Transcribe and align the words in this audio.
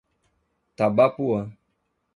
Tabapuã 0.75 1.53